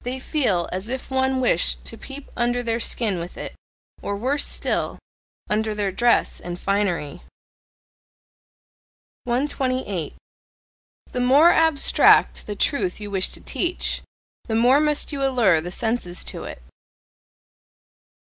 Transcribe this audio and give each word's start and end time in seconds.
They 0.00 0.18
feel 0.18 0.66
as 0.72 0.88
if 0.88 1.10
one 1.10 1.42
wished 1.42 1.84
to 1.84 1.98
peep 1.98 2.30
under 2.34 2.62
their 2.62 2.80
skin 2.80 3.18
with 3.18 3.36
it 3.36 3.54
or 4.00 4.16
worse 4.16 4.46
still! 4.46 4.98
under 5.50 5.74
their 5.74 5.92
dress 5.92 6.40
and 6.40 6.58
finery. 6.58 7.20
128. 9.24 10.14
The 11.12 11.20
more 11.20 11.52
abstract 11.52 12.46
the 12.46 12.56
truth 12.56 12.98
you 12.98 13.10
wish 13.10 13.28
to 13.28 13.42
teach, 13.42 14.00
the 14.44 14.54
more 14.54 14.80
must 14.80 15.12
you 15.12 15.22
allure 15.22 15.60
the 15.60 15.70
senses 15.70 16.24
to 16.24 16.44
it. 16.44 16.62